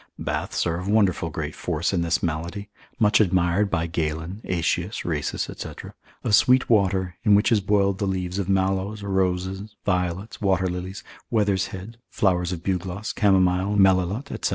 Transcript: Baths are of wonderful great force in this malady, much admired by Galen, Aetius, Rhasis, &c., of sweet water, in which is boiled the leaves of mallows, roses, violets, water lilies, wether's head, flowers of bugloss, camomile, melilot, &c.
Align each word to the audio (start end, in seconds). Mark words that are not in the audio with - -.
Baths 0.17 0.65
are 0.65 0.79
of 0.79 0.87
wonderful 0.87 1.29
great 1.29 1.53
force 1.53 1.93
in 1.93 2.01
this 2.01 2.23
malady, 2.23 2.71
much 2.97 3.19
admired 3.21 3.69
by 3.69 3.85
Galen, 3.85 4.41
Aetius, 4.45 5.05
Rhasis, 5.05 5.43
&c., 5.43 5.69
of 6.23 6.33
sweet 6.33 6.67
water, 6.71 7.17
in 7.23 7.35
which 7.35 7.51
is 7.51 7.61
boiled 7.61 7.99
the 7.99 8.07
leaves 8.07 8.39
of 8.39 8.49
mallows, 8.49 9.03
roses, 9.03 9.75
violets, 9.85 10.41
water 10.41 10.65
lilies, 10.67 11.03
wether's 11.29 11.67
head, 11.67 11.97
flowers 12.09 12.51
of 12.51 12.63
bugloss, 12.63 13.13
camomile, 13.13 13.75
melilot, 13.75 14.29
&c. 14.43 14.49